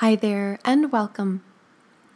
[0.00, 1.42] Hi there, and welcome.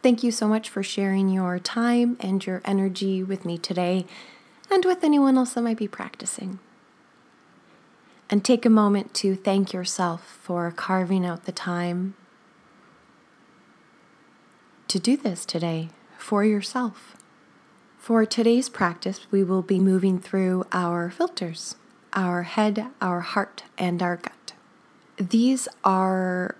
[0.02, 4.06] Thank you so much for sharing your time and your energy with me today
[4.70, 6.60] and with anyone else that might be practicing.
[8.30, 12.14] And take a moment to thank yourself for carving out the time
[14.88, 17.14] to do this today for yourself.
[17.98, 21.76] For today's practice, we will be moving through our filters
[22.14, 24.54] our head, our heart, and our gut.
[25.18, 26.56] These are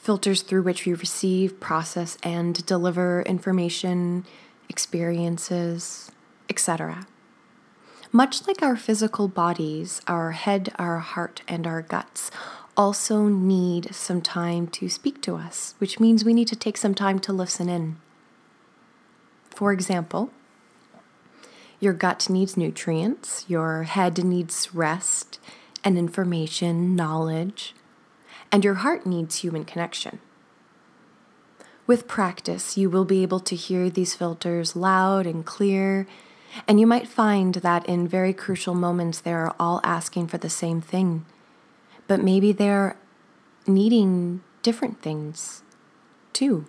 [0.00, 4.24] filters through which we receive, process, and deliver information,
[4.68, 6.10] experiences,
[6.48, 7.06] etc.
[8.10, 12.30] Much like our physical bodies, our head, our heart, and our guts
[12.76, 16.94] also need some time to speak to us, which means we need to take some
[16.94, 17.96] time to listen in.
[19.50, 20.30] For example,
[21.78, 25.38] your gut needs nutrients, your head needs rest
[25.84, 27.74] and information, knowledge,
[28.52, 30.20] and your heart needs human connection.
[31.86, 36.06] With practice, you will be able to hear these filters loud and clear,
[36.68, 40.50] and you might find that in very crucial moments they are all asking for the
[40.50, 41.24] same thing,
[42.06, 42.96] but maybe they're
[43.66, 45.62] needing different things
[46.32, 46.66] too.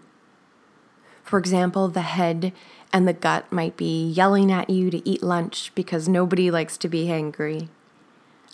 [1.23, 2.51] For example, the head
[2.91, 6.89] and the gut might be yelling at you to eat lunch because nobody likes to
[6.89, 7.69] be hangry.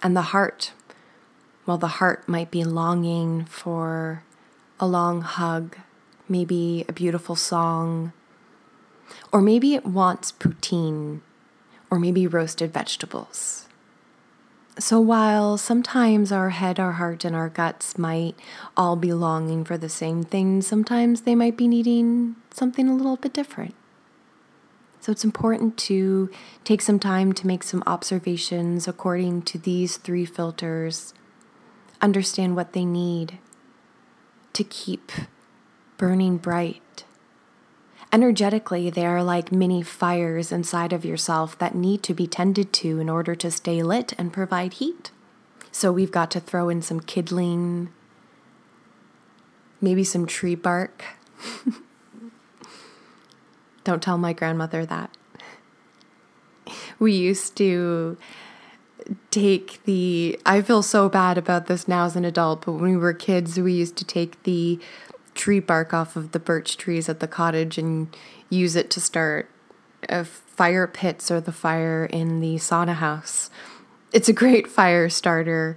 [0.03, 0.73] And the heart
[1.67, 4.23] well, the heart might be longing for
[4.79, 5.77] a long hug,
[6.29, 8.13] maybe a beautiful song,
[9.33, 11.19] or maybe it wants poutine,
[11.91, 13.67] or maybe roasted vegetables.
[14.79, 18.35] So, while sometimes our head, our heart, and our guts might
[18.77, 23.17] all be longing for the same thing, sometimes they might be needing something a little
[23.17, 23.75] bit different.
[25.01, 26.29] So, it's important to
[26.63, 31.13] take some time to make some observations according to these three filters
[32.01, 33.39] understand what they need
[34.53, 35.11] to keep
[35.97, 37.03] burning bright.
[38.13, 42.99] Energetically, they are like mini fires inside of yourself that need to be tended to
[42.99, 45.11] in order to stay lit and provide heat.
[45.71, 47.89] So, we've got to throw in some kindling,
[49.81, 51.03] maybe some tree bark.
[53.83, 55.15] Don't tell my grandmother that.
[56.99, 58.17] We used to
[59.31, 62.97] take the I feel so bad about this now as an adult, but when we
[62.97, 64.79] were kids, we used to take the
[65.35, 68.15] tree bark off of the birch trees at the cottage and
[68.49, 69.49] use it to start
[70.09, 73.49] a fire pits or the fire in the sauna house.
[74.11, 75.75] It's a great fire starter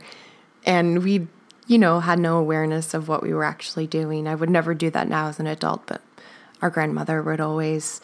[0.65, 1.27] and we
[1.67, 4.27] you know had no awareness of what we were actually doing.
[4.27, 6.03] I would never do that now as an adult, but
[6.63, 8.01] our grandmother would always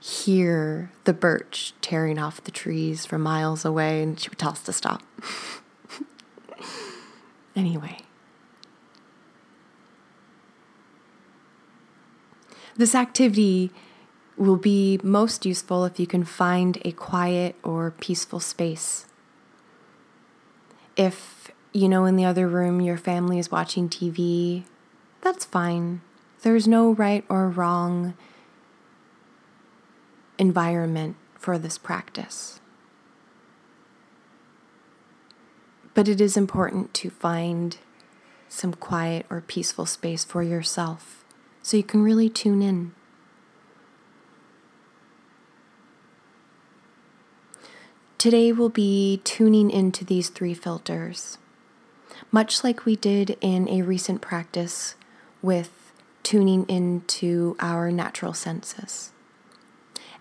[0.00, 4.62] hear the birch tearing off the trees from miles away, and she would tell us
[4.62, 5.02] to stop.
[7.56, 7.98] anyway.
[12.76, 13.72] This activity
[14.36, 19.04] will be most useful if you can find a quiet or peaceful space.
[20.96, 24.62] If, you know, in the other room your family is watching TV,
[25.22, 26.02] that's fine.
[26.42, 28.14] There's no right or wrong
[30.38, 32.60] environment for this practice.
[35.94, 37.76] But it is important to find
[38.48, 41.24] some quiet or peaceful space for yourself
[41.62, 42.92] so you can really tune in.
[48.16, 51.38] Today we'll be tuning into these three filters,
[52.32, 54.96] much like we did in a recent practice
[55.40, 55.92] with
[56.24, 59.12] tuning into our natural senses.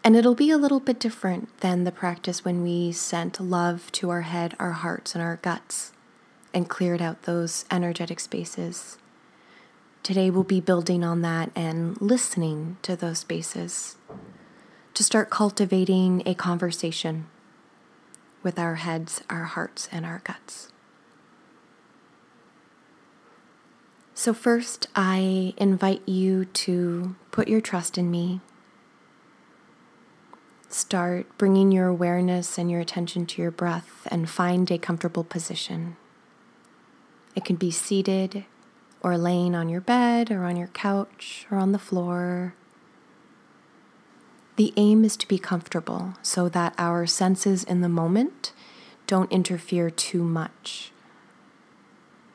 [0.07, 4.09] And it'll be a little bit different than the practice when we sent love to
[4.09, 5.92] our head, our hearts, and our guts
[6.54, 8.98] and cleared out those energetic spaces.
[10.04, 13.98] Today we'll be building on that and listening to those spaces
[14.94, 17.27] to start cultivating a conversation
[18.44, 20.71] with our heads, our hearts, and our guts.
[24.13, 28.39] So, first, I invite you to put your trust in me
[30.69, 35.95] Start bringing your awareness and your attention to your breath and find a comfortable position.
[37.35, 38.43] It can be seated
[39.01, 42.53] or laying on your bed or on your couch or on the floor.
[44.57, 48.51] The aim is to be comfortable so that our senses in the moment
[49.05, 50.91] don't interfere too much.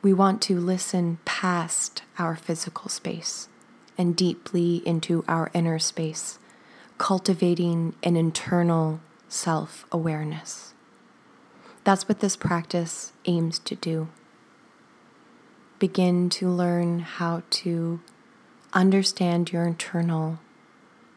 [0.01, 3.47] We want to listen past our physical space
[3.95, 6.39] and deeply into our inner space
[7.03, 10.73] cultivating an internal self awareness.
[11.83, 14.07] That's what this practice aims to do.
[15.79, 17.99] begin to learn how to
[18.71, 20.39] understand your internal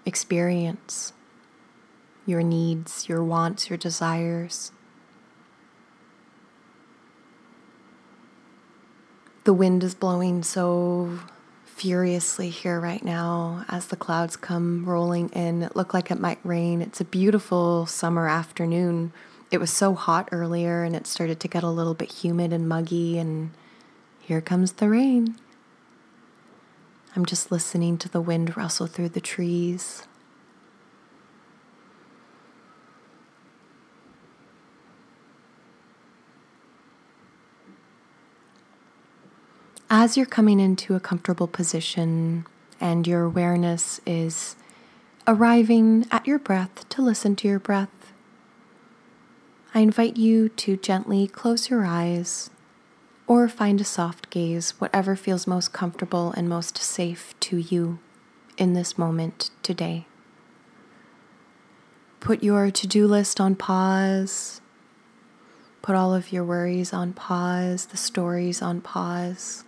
[0.04, 1.12] experience,
[2.26, 4.72] your needs, your wants, your desires.
[9.44, 11.20] The wind is blowing so
[11.76, 15.62] furiously here right now as the clouds come rolling in.
[15.62, 16.80] It looked like it might rain.
[16.80, 19.12] It's a beautiful summer afternoon.
[19.50, 22.66] It was so hot earlier and it started to get a little bit humid and
[22.66, 23.50] muggy, and
[24.20, 25.36] here comes the rain.
[27.14, 30.04] I'm just listening to the wind rustle through the trees.
[39.88, 42.44] As you're coming into a comfortable position
[42.80, 44.56] and your awareness is
[45.28, 48.12] arriving at your breath to listen to your breath,
[49.74, 52.50] I invite you to gently close your eyes
[53.28, 58.00] or find a soft gaze, whatever feels most comfortable and most safe to you
[58.58, 60.06] in this moment today.
[62.18, 64.60] Put your to do list on pause.
[65.80, 69.62] Put all of your worries on pause, the stories on pause.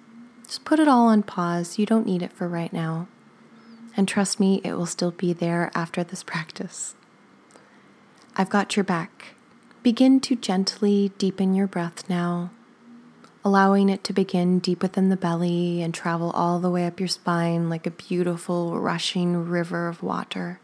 [0.48, 1.78] Just put it all on pause.
[1.78, 3.06] You don't need it for right now.
[3.96, 6.96] And trust me, it will still be there after this practice.
[8.34, 9.34] I've got your back.
[9.84, 12.50] Begin to gently deepen your breath now
[13.48, 17.08] allowing it to begin deep within the belly and travel all the way up your
[17.08, 20.60] spine like a beautiful rushing river of water.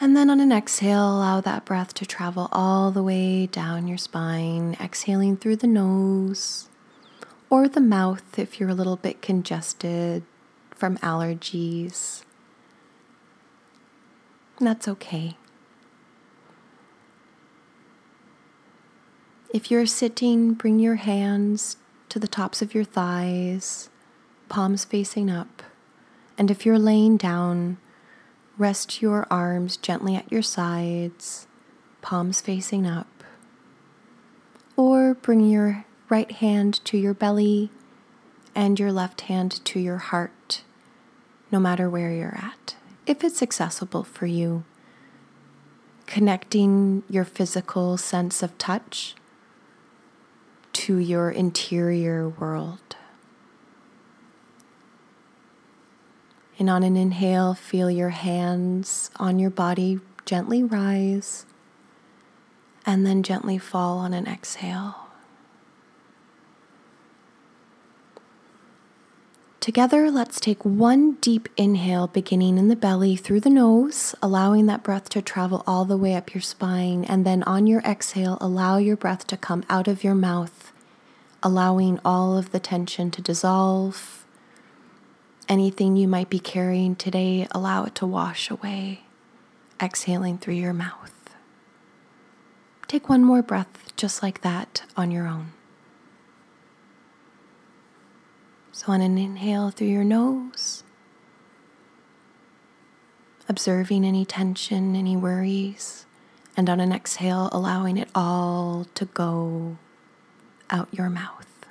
[0.00, 3.98] And then on an exhale, allow that breath to travel all the way down your
[3.98, 6.67] spine, exhaling through the nose
[7.50, 10.22] or the mouth if you're a little bit congested
[10.70, 12.22] from allergies.
[14.60, 15.36] That's okay.
[19.52, 21.78] If you're sitting, bring your hands
[22.10, 23.88] to the tops of your thighs,
[24.48, 25.62] palms facing up.
[26.36, 27.78] And if you're laying down,
[28.58, 31.46] rest your arms gently at your sides,
[32.02, 33.24] palms facing up.
[34.76, 37.70] Or bring your right hand to your belly
[38.54, 40.62] and your left hand to your heart,
[41.50, 42.76] no matter where you're at,
[43.06, 44.64] if it's accessible for you.
[46.06, 49.14] Connecting your physical sense of touch
[50.72, 52.96] to your interior world.
[56.58, 61.46] And on an inhale, feel your hands on your body gently rise
[62.84, 65.07] and then gently fall on an exhale.
[69.60, 74.84] Together, let's take one deep inhale, beginning in the belly through the nose, allowing that
[74.84, 77.04] breath to travel all the way up your spine.
[77.04, 80.72] And then on your exhale, allow your breath to come out of your mouth,
[81.42, 84.24] allowing all of the tension to dissolve.
[85.48, 89.00] Anything you might be carrying today, allow it to wash away,
[89.82, 91.12] exhaling through your mouth.
[92.86, 95.52] Take one more breath just like that on your own.
[98.78, 100.84] So, on an inhale through your nose,
[103.48, 106.06] observing any tension, any worries,
[106.56, 109.78] and on an exhale, allowing it all to go
[110.70, 111.66] out your mouth.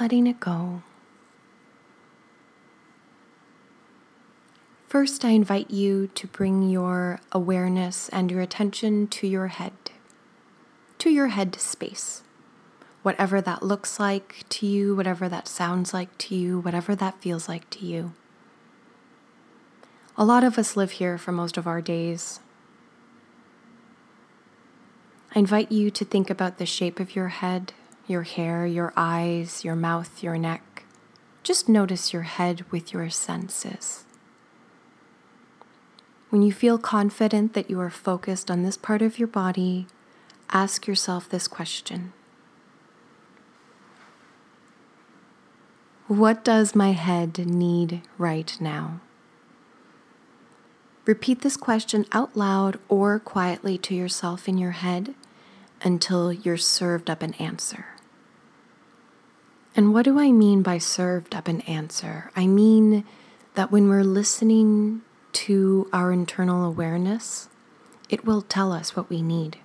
[0.00, 0.82] Letting it go.
[4.88, 9.74] First, I invite you to bring your awareness and your attention to your head,
[10.98, 12.24] to your head space
[13.02, 17.48] whatever that looks like to you, whatever that sounds like to you, whatever that feels
[17.48, 18.12] like to you.
[20.16, 22.40] A lot of us live here for most of our days.
[25.34, 27.72] I invite you to think about the shape of your head,
[28.06, 30.84] your hair, your eyes, your mouth, your neck.
[31.42, 34.04] Just notice your head with your senses.
[36.28, 39.86] When you feel confident that you are focused on this part of your body,
[40.50, 42.12] ask yourself this question
[46.08, 49.00] What does my head need right now?
[51.04, 55.14] Repeat this question out loud or quietly to yourself in your head
[55.82, 57.86] until you're served up an answer.
[59.74, 62.30] And what do I mean by served up an answer?
[62.36, 63.04] I mean
[63.54, 67.48] that when we're listening to our internal awareness,
[68.08, 69.58] it will tell us what we need.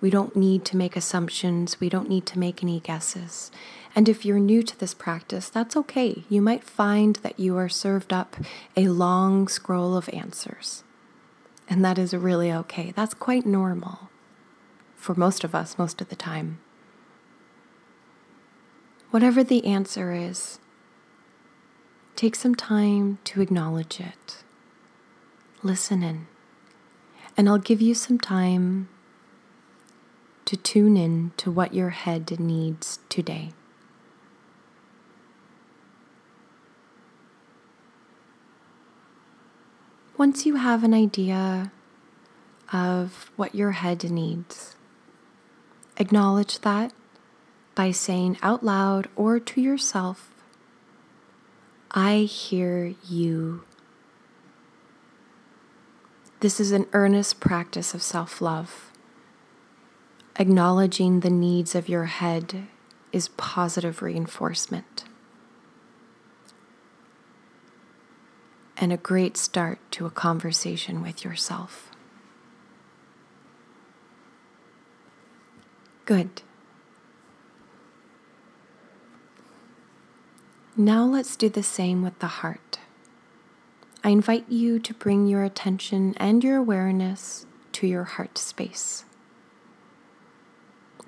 [0.00, 1.80] We don't need to make assumptions.
[1.80, 3.50] We don't need to make any guesses.
[3.94, 6.24] And if you're new to this practice, that's okay.
[6.28, 8.36] You might find that you are served up
[8.76, 10.84] a long scroll of answers.
[11.68, 12.92] And that is really okay.
[12.94, 14.08] That's quite normal
[14.94, 16.60] for most of us, most of the time.
[19.10, 20.58] Whatever the answer is,
[22.14, 24.44] take some time to acknowledge it.
[25.62, 26.26] Listen in.
[27.36, 28.88] And I'll give you some time
[30.48, 33.50] to tune in to what your head needs today.
[40.16, 41.70] Once you have an idea
[42.72, 44.74] of what your head needs,
[45.98, 46.94] acknowledge that
[47.74, 50.30] by saying out loud or to yourself,
[51.90, 53.64] I hear you.
[56.40, 58.87] This is an earnest practice of self love.
[60.38, 62.68] Acknowledging the needs of your head
[63.12, 65.04] is positive reinforcement.
[68.80, 71.90] and a great start to a conversation with yourself.
[76.04, 76.42] Good.
[80.76, 82.78] Now let's do the same with the heart.
[84.04, 89.04] I invite you to bring your attention and your awareness to your heart space.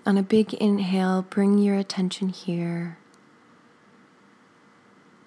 [0.06, 2.98] On a big inhale, bring your attention here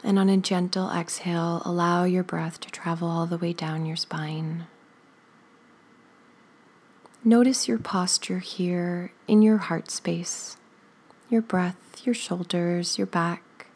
[0.04, 3.96] and on a gentle exhale, allow your breath to travel all the way down your
[3.96, 4.68] spine.
[7.24, 10.58] Notice your posture here in your heart space,
[11.30, 13.68] your breath, your shoulders, your back.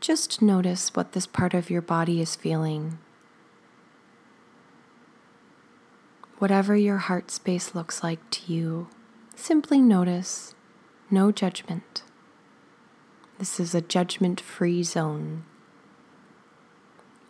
[0.00, 2.98] Just notice what this part of your body is feeling.
[6.44, 8.88] Whatever your heart space looks like to you,
[9.34, 10.54] simply notice,
[11.10, 12.02] no judgment.
[13.38, 15.44] This is a judgment free zone.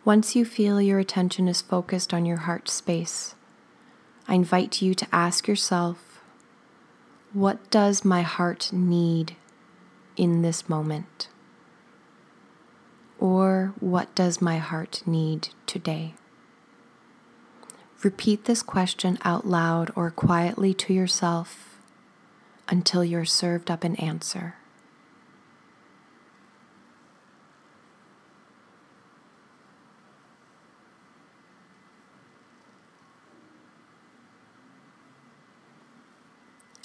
[0.03, 3.35] Once you feel your attention is focused on your heart space,
[4.27, 6.21] I invite you to ask yourself
[7.31, 9.37] what does my heart need
[10.17, 11.29] in this moment?
[13.17, 16.15] Or what does my heart need today?
[18.05, 21.79] Repeat this question out loud or quietly to yourself
[22.69, 24.57] until you're served up an answer.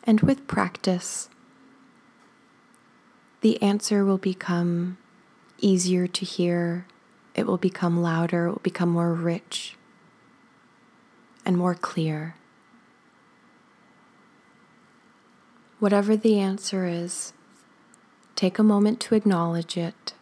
[0.04, 1.28] And with practice,
[3.42, 4.96] the answer will become
[5.58, 6.86] easier to hear,
[7.34, 9.76] it will become louder, it will become more rich
[11.44, 12.34] and more clear.
[15.78, 17.32] Whatever the answer is,
[18.36, 20.14] take a moment to acknowledge it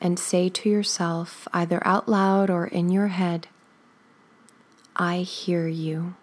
[0.00, 3.48] and say to yourself, either out loud or in your head,
[4.94, 6.14] I hear you.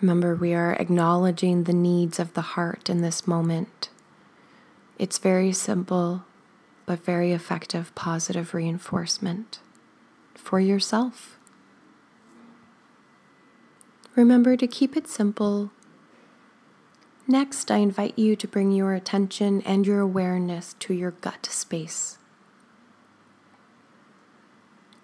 [0.00, 3.88] Remember, we are acknowledging the needs of the heart in this moment.
[4.98, 6.24] It's very simple,
[6.86, 9.60] but very effective positive reinforcement
[10.34, 11.38] for yourself.
[14.14, 15.70] Remember to keep it simple.
[17.26, 22.18] Next, I invite you to bring your attention and your awareness to your gut space.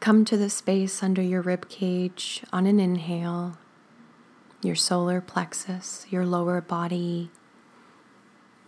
[0.01, 3.59] Come to the space under your rib cage on an inhale
[4.63, 7.31] your solar plexus, your lower body.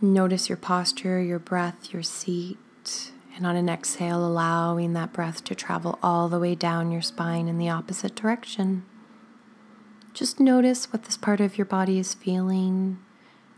[0.01, 2.59] Notice your posture, your breath, your seat.
[3.37, 7.49] And on an exhale, allowing that breath to travel all the way down your spine
[7.49, 8.85] in the opposite direction.
[10.13, 12.99] Just notice what this part of your body is feeling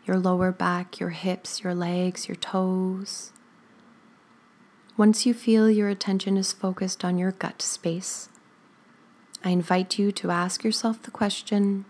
[0.05, 3.33] your lower back, your hips, your legs, your toes.
[4.97, 8.29] Once you feel your attention is focused on your gut space,
[9.43, 11.85] I invite you to ask yourself the question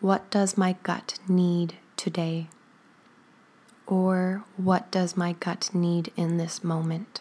[0.00, 2.48] what does my gut need today?
[3.92, 7.20] Or what does my gut need in this moment?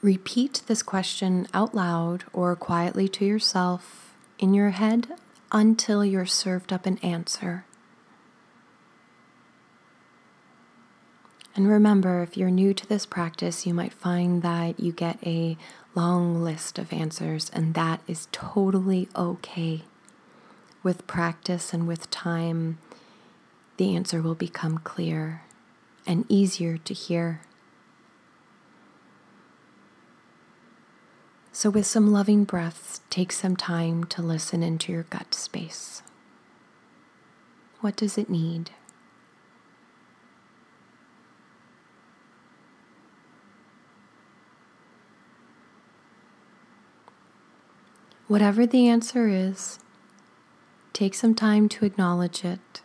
[0.00, 5.08] Repeat this question out loud or quietly to yourself in your head
[5.52, 7.66] until you're served up an answer.
[11.54, 15.58] And remember, if you're new to this practice, you might find that you get a
[15.94, 19.82] long list of answers, and that is totally okay
[20.82, 22.78] with practice and with time,
[23.76, 25.42] the answer will become clear
[26.06, 27.40] and easier to hear.
[31.52, 36.02] So, with some loving breaths, take some time to listen into your gut space.
[37.80, 38.70] What does it need?
[48.26, 49.78] Whatever the answer is,
[50.94, 52.80] Take some time to acknowledge it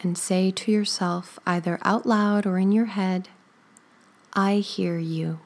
[0.00, 3.28] and say to yourself, either out loud or in your head,
[4.32, 5.40] I hear you.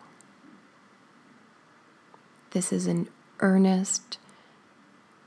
[2.50, 3.08] This is an
[3.40, 4.18] earnest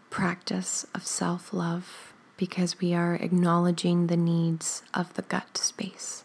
[0.10, 6.24] practice of self love because we are acknowledging the needs of the gut space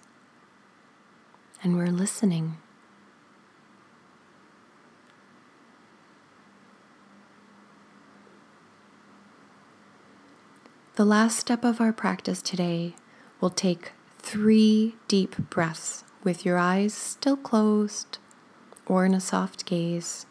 [1.62, 2.56] and we're listening.
[10.98, 12.96] The last step of our practice today
[13.40, 18.18] will take three deep breaths with your eyes still closed
[18.84, 20.26] or in a soft gaze.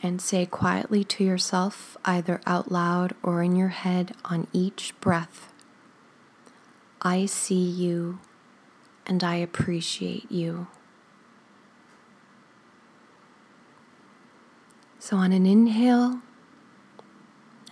[0.00, 5.52] And say quietly to yourself, either out loud or in your head on each breath
[7.00, 8.20] I see you
[9.06, 10.68] and I appreciate you.
[15.00, 16.22] So, on an inhale,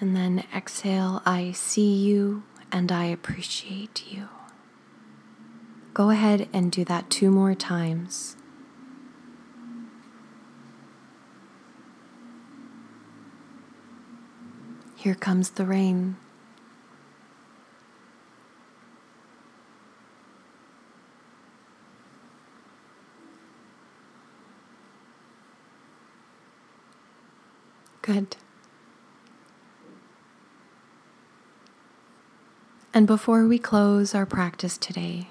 [0.01, 2.43] and then exhale, I see you
[2.73, 4.29] and I appreciate you.
[5.93, 8.37] Go ahead and do that two more times.
[14.97, 16.17] Here comes the rain.
[28.03, 28.37] Good.
[33.01, 35.29] And before we close our practice today,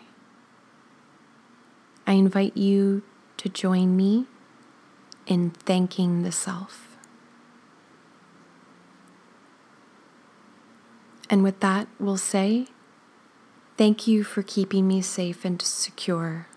[2.08, 3.04] I invite you
[3.38, 4.26] to join me
[5.28, 6.98] in thanking the self.
[11.30, 12.66] And with that, we'll say,
[13.78, 16.48] Thank you for keeping me safe and secure.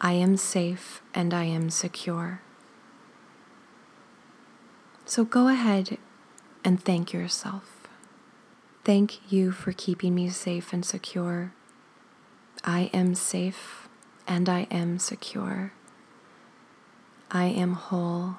[0.00, 2.40] I am safe and I am secure.
[5.04, 5.96] So go ahead
[6.64, 7.77] and thank yourself.
[8.88, 11.52] Thank you for keeping me safe and secure.
[12.64, 13.86] I am safe
[14.26, 15.74] and I am secure.
[17.30, 18.36] I am whole.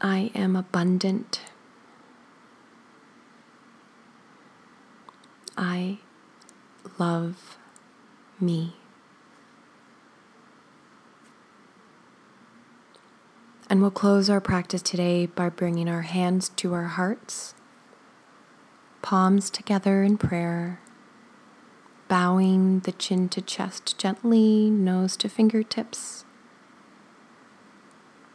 [0.00, 1.40] I am abundant.
[5.56, 5.98] I
[6.98, 7.58] love
[8.40, 8.79] me.
[13.70, 17.54] And we'll close our practice today by bringing our hands to our hearts,
[19.00, 20.80] palms together in prayer,
[22.08, 26.24] bowing the chin to chest gently, nose to fingertips.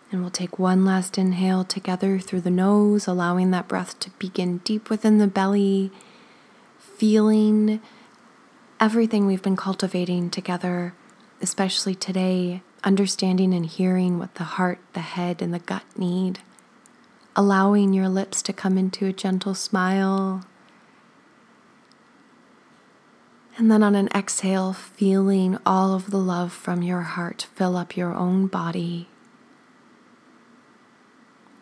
[0.09, 4.59] And we'll take one last inhale together through the nose, allowing that breath to begin
[4.59, 5.91] deep within the belly,
[6.79, 7.81] feeling
[8.79, 10.93] everything we've been cultivating together,
[11.41, 16.39] especially today understanding and hearing what the heart, the head, and the gut need,
[17.35, 20.45] allowing your lips to come into a gentle smile.
[23.57, 27.97] And then on an exhale, feeling all of the love from your heart fill up
[27.97, 29.09] your own body,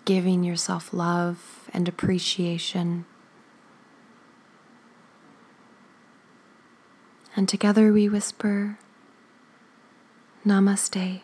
[0.03, 3.05] giving yourself love and appreciation.
[7.35, 8.77] And together we whisper,
[10.45, 11.21] Namaste.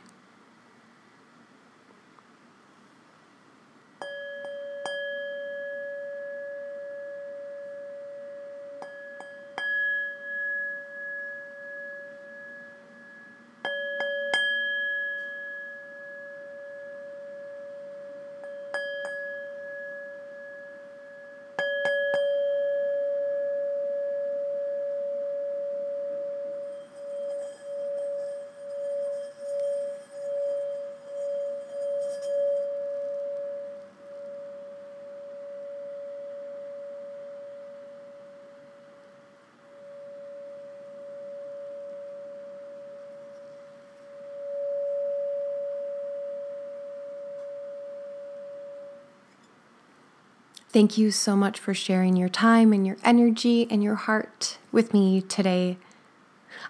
[50.72, 54.94] Thank you so much for sharing your time and your energy and your heart with
[54.94, 55.78] me today.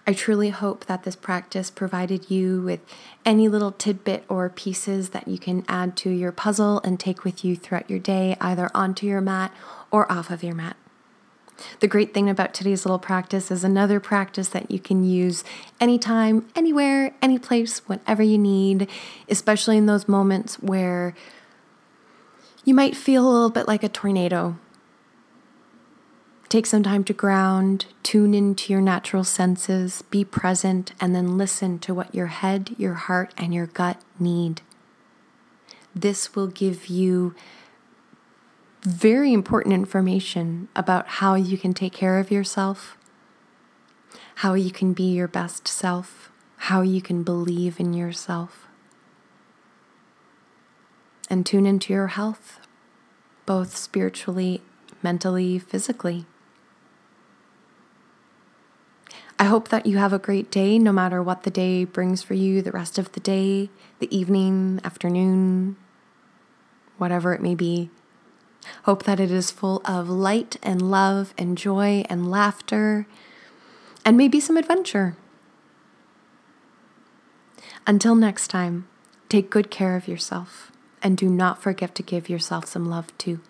[0.06, 2.80] I truly hope that this practice provided you with
[3.26, 7.44] any little tidbit or pieces that you can add to your puzzle and take with
[7.44, 9.52] you throughout your day, either onto your mat
[9.90, 10.78] or off of your mat.
[11.80, 15.44] The great thing about today's little practice is another practice that you can use
[15.78, 18.88] anytime, anywhere, any place, whenever you need,
[19.28, 21.14] especially in those moments where
[22.70, 24.56] you might feel a little bit like a tornado.
[26.48, 31.80] Take some time to ground, tune into your natural senses, be present, and then listen
[31.80, 34.62] to what your head, your heart, and your gut need.
[35.94, 37.34] this will give you
[38.82, 42.96] very important information about how you can take care of yourself,
[44.36, 48.68] how you can be your best self, how you can believe in yourself,
[51.28, 52.59] and tune into your health,
[53.50, 54.62] both spiritually,
[55.02, 56.24] mentally, physically.
[59.40, 62.34] I hope that you have a great day no matter what the day brings for
[62.34, 65.74] you, the rest of the day, the evening, afternoon,
[66.96, 67.90] whatever it may be.
[68.84, 73.08] Hope that it is full of light and love and joy and laughter
[74.04, 75.16] and maybe some adventure.
[77.84, 78.86] Until next time,
[79.28, 80.70] take good care of yourself
[81.02, 83.40] and do not forget to give yourself some love too.